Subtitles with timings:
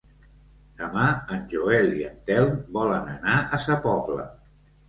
[0.81, 1.03] Demà
[1.35, 4.27] en Joel i en Telm volen anar a Sa Pobla.